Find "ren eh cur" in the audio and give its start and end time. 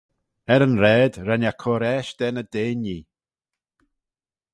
1.27-1.83